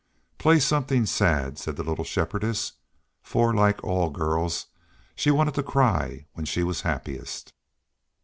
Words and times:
"Play 0.39 0.59
something 0.59 1.05
sad," 1.05 1.59
said 1.59 1.75
the 1.75 1.83
little 1.83 2.03
Shepherdess, 2.03 2.71
for, 3.21 3.53
like 3.53 3.83
all 3.83 4.09
girls, 4.09 4.65
she 5.15 5.29
wanted 5.29 5.53
to 5.53 5.61
cry 5.61 6.25
when 6.33 6.45
she 6.47 6.63
was 6.63 6.81
happiest. 6.81 7.53